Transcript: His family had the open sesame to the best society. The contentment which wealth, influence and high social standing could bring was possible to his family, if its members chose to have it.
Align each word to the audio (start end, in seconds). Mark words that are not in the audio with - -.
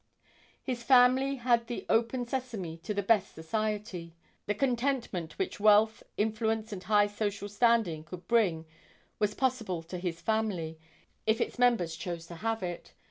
His 0.63 0.81
family 0.81 1.35
had 1.35 1.67
the 1.67 1.85
open 1.87 2.25
sesame 2.25 2.77
to 2.77 2.91
the 2.91 3.03
best 3.03 3.35
society. 3.35 4.15
The 4.47 4.55
contentment 4.55 5.37
which 5.37 5.59
wealth, 5.59 6.01
influence 6.17 6.73
and 6.73 6.81
high 6.81 7.05
social 7.05 7.47
standing 7.47 8.03
could 8.03 8.27
bring 8.27 8.65
was 9.19 9.35
possible 9.35 9.83
to 9.83 9.99
his 9.99 10.19
family, 10.19 10.79
if 11.27 11.39
its 11.39 11.59
members 11.59 11.95
chose 11.95 12.25
to 12.25 12.37
have 12.37 12.63
it. 12.63 12.93